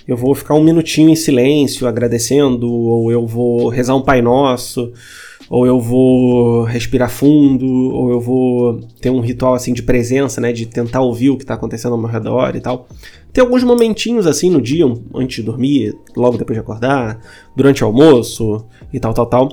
[0.06, 4.92] eu vou ficar um minutinho em silêncio agradecendo, ou eu vou rezar um Pai Nosso,
[5.48, 10.52] ou eu vou respirar fundo, ou eu vou ter um ritual assim de presença, né,
[10.52, 12.88] de tentar ouvir o que está acontecendo ao meu redor e tal.
[13.32, 14.84] Tem alguns momentinhos assim no dia,
[15.14, 17.20] antes de dormir, logo depois de acordar,
[17.54, 19.48] durante o almoço e tal, tal, tal.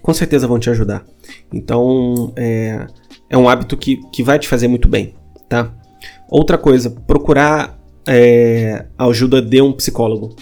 [0.00, 1.04] Com certeza vão te ajudar.
[1.52, 2.86] Então, é,
[3.28, 5.14] é um hábito que, que vai te fazer muito bem,
[5.48, 5.72] tá?
[6.30, 7.77] Outra coisa, procurar
[8.08, 10.34] é, ajuda de um psicólogo.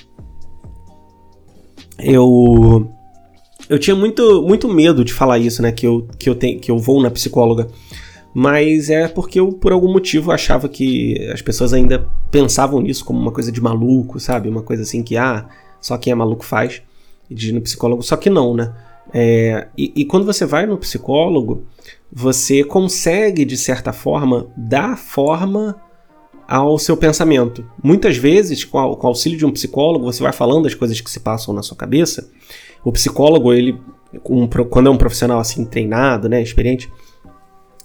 [1.99, 2.89] Eu
[3.69, 5.73] eu tinha muito, muito medo de falar isso, né?
[5.73, 7.67] Que eu, que, eu tenho, que eu vou na psicóloga.
[8.33, 13.19] Mas é porque eu, por algum motivo, achava que as pessoas ainda pensavam nisso como
[13.19, 14.49] uma coisa de maluco, sabe?
[14.49, 15.49] Uma coisa assim que, ah,
[15.81, 16.83] só quem é maluco faz,
[17.29, 18.03] de ir no psicólogo.
[18.03, 18.73] Só que não, né?
[19.13, 21.65] É, e, e, quando você vai no psicólogo,
[22.13, 25.81] você consegue, de certa forma, dar forma
[26.49, 27.65] ao seu pensamento.
[27.83, 31.01] Muitas vezes, com, a, com o auxílio de um psicólogo, você vai falando as coisas
[31.01, 32.31] que se passam na sua cabeça.
[32.85, 33.79] O psicólogo, ele,
[34.29, 36.91] um, quando é um profissional assim treinado, né, experiente,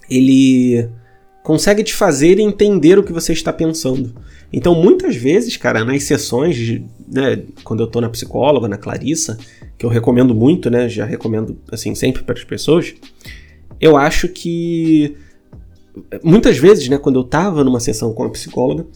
[0.08, 0.88] ele
[1.42, 4.14] consegue te fazer entender o que você está pensando.
[4.52, 9.36] Então, muitas vezes, cara, nas sessões, de, né, quando eu tô na psicóloga, na Clarissa,
[9.76, 12.94] que eu recomendo muito, né, já recomendo assim sempre para as pessoas,
[13.80, 15.16] eu acho que
[16.22, 18.86] muitas vezes, né, quando eu tava numa sessão com a psicóloga,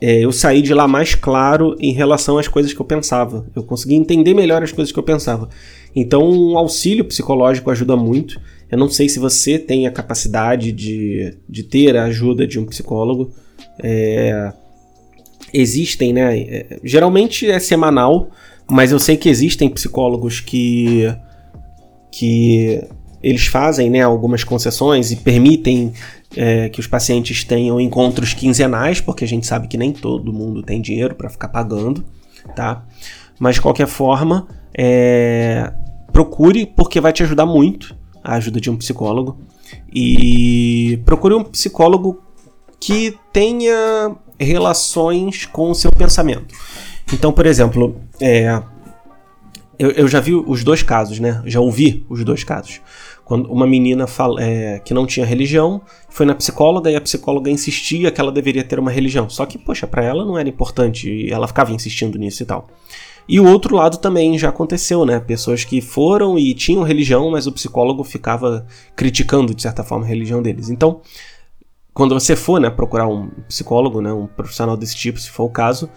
[0.00, 3.46] é, eu saí de lá mais claro em relação às coisas que eu pensava.
[3.54, 5.48] Eu consegui entender melhor as coisas que eu pensava.
[5.94, 8.40] Então, um auxílio psicológico ajuda muito.
[8.70, 12.66] Eu não sei se você tem a capacidade de, de ter a ajuda de um
[12.66, 13.32] psicólogo.
[13.82, 14.52] É,
[15.52, 16.38] existem, né?
[16.38, 18.30] É, geralmente é semanal,
[18.70, 21.12] mas eu sei que existem psicólogos que,
[22.12, 22.84] que
[23.22, 25.92] eles fazem né, algumas concessões e permitem
[26.36, 30.62] é, que os pacientes tenham encontros quinzenais, porque a gente sabe que nem todo mundo
[30.62, 32.04] tem dinheiro para ficar pagando,
[32.54, 32.84] tá?
[33.38, 35.72] Mas de qualquer forma, é,
[36.12, 39.38] procure, porque vai te ajudar muito a ajuda de um psicólogo.
[39.92, 42.22] E procure um psicólogo
[42.80, 46.54] que tenha relações com o seu pensamento.
[47.12, 48.62] Então, por exemplo, é,
[49.78, 51.42] eu, eu, já vi os dois casos, né?
[51.46, 52.80] Já ouvi os dois casos.
[53.28, 57.50] Quando uma menina fala, é, que não tinha religião foi na psicóloga e a psicóloga
[57.50, 59.28] insistia que ela deveria ter uma religião.
[59.28, 62.66] Só que, poxa, para ela não era importante e ela ficava insistindo nisso e tal.
[63.28, 65.20] E o outro lado também já aconteceu, né?
[65.20, 68.66] Pessoas que foram e tinham religião, mas o psicólogo ficava
[68.96, 70.70] criticando, de certa forma, a religião deles.
[70.70, 71.02] Então,
[71.92, 75.50] quando você for né, procurar um psicólogo, né, um profissional desse tipo, se for o
[75.50, 75.90] caso,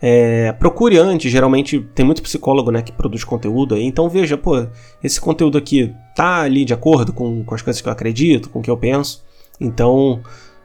[0.00, 4.66] é, procure antes, geralmente tem muito psicólogo né, que produz conteúdo aí, então veja, pô,
[5.02, 8.60] esse conteúdo aqui tá ali de acordo com, com as coisas que eu acredito, com
[8.60, 9.24] o que eu penso,
[9.60, 10.20] então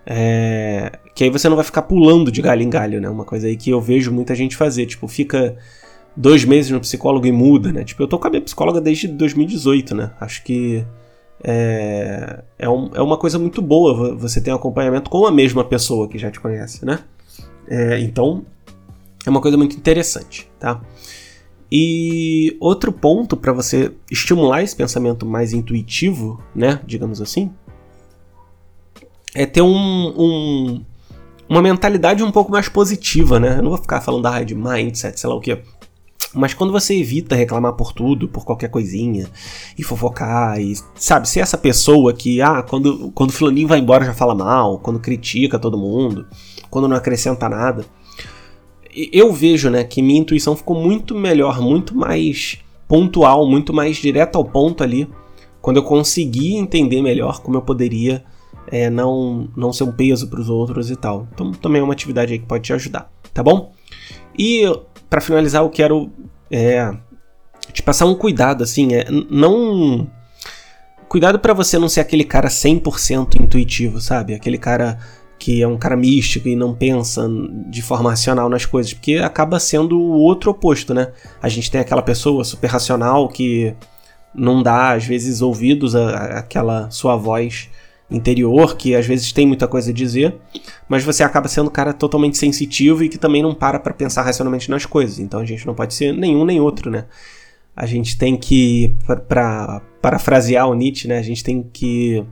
[0.05, 3.09] é, que aí você não vai ficar pulando de galho em galho, né?
[3.09, 5.55] Uma coisa aí que eu vejo muita gente fazer, tipo, fica
[6.15, 7.83] dois meses no psicólogo e muda, né?
[7.83, 10.11] Tipo, eu tô com a minha psicóloga desde 2018, né?
[10.19, 10.85] Acho que
[11.43, 15.63] é, é, um, é uma coisa muito boa você ter um acompanhamento com a mesma
[15.63, 16.99] pessoa que já te conhece, né?
[17.67, 18.45] É, então,
[19.25, 20.81] é uma coisa muito interessante, tá?
[21.71, 27.51] E outro ponto para você estimular esse pensamento mais intuitivo, né, digamos assim,
[29.33, 30.85] é ter um, um,
[31.49, 33.57] uma mentalidade um pouco mais positiva, né?
[33.57, 35.57] Eu não vou ficar falando ah, de mindset, sei lá o que.
[36.35, 39.27] Mas quando você evita reclamar por tudo, por qualquer coisinha,
[39.77, 44.13] e fofocar, e sabe, ser essa pessoa que, ah, quando, quando fulaninho vai embora já
[44.13, 46.27] fala mal, quando critica todo mundo,
[46.69, 47.83] quando não acrescenta nada
[49.11, 54.37] eu vejo, né, que minha intuição ficou muito melhor, muito mais pontual, muito mais direto
[54.37, 55.09] ao ponto ali,
[55.61, 58.23] quando eu consegui entender melhor como eu poderia
[58.67, 61.27] é, não, não ser um peso para os outros e tal.
[61.33, 63.71] Então também é uma atividade aí que pode te ajudar, tá bom?
[64.37, 64.63] E
[65.09, 66.11] para finalizar, eu quero
[66.49, 66.91] é,
[67.71, 70.07] te passar um cuidado, assim, é, não...
[71.07, 74.33] Cuidado para você não ser aquele cara 100% intuitivo, sabe?
[74.33, 74.97] Aquele cara
[75.37, 77.27] que é um cara místico e não pensa
[77.69, 81.11] de forma racional nas coisas, porque acaba sendo o outro oposto, né?
[81.41, 83.75] A gente tem aquela pessoa super racional que
[84.33, 87.69] não dá, às vezes, ouvidos àquela sua voz
[88.13, 90.35] interior que às vezes tem muita coisa a dizer,
[90.87, 94.21] mas você acaba sendo um cara totalmente sensitivo e que também não para para pensar
[94.21, 95.19] racionalmente nas coisas.
[95.19, 97.05] Então a gente não pode ser nenhum nem outro, né?
[97.75, 98.93] A gente tem que,
[99.27, 101.17] para parafrasear o Nietzsche, né?
[101.17, 102.23] A gente tem que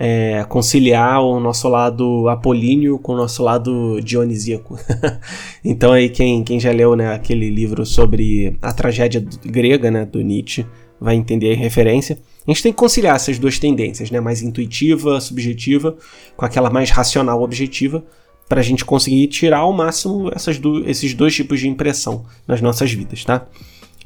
[0.00, 4.78] é, conciliar o nosso lado apolíneo com o nosso lado dionisíaco.
[5.64, 10.20] então aí quem, quem já leu né, aquele livro sobre a tragédia grega né, do
[10.20, 10.64] Nietzsche
[11.00, 12.16] vai entender a referência.
[12.46, 15.96] A gente tem que conciliar essas duas tendências, né, mais intuitiva, subjetiva,
[16.36, 18.04] com aquela mais racional, objetiva,
[18.48, 22.60] para a gente conseguir tirar ao máximo essas do, esses dois tipos de impressão nas
[22.60, 23.46] nossas vidas, tá?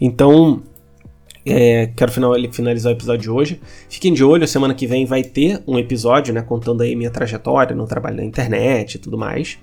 [0.01, 0.63] Então,
[1.45, 3.61] é, quero final, finalizar o episódio de hoje.
[3.89, 7.75] Fiquem de olho, semana que vem vai ter um episódio, né, contando aí minha trajetória
[7.75, 9.59] no trabalho na internet e tudo mais.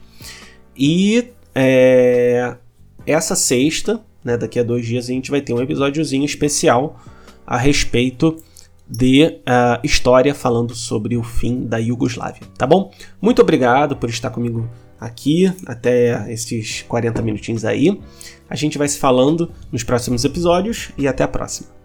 [0.78, 2.56] E é,
[3.06, 7.00] essa sexta, né, daqui a dois dias, a gente vai ter um episódiozinho especial
[7.46, 8.36] a respeito
[8.88, 12.92] de uh, história falando sobre o fim da Iugoslávia, tá bom?
[13.22, 14.68] Muito obrigado por estar comigo
[15.00, 18.00] aqui até esses 40 minutinhos aí.
[18.50, 21.79] A gente vai se falando nos próximos episódios e até a próxima.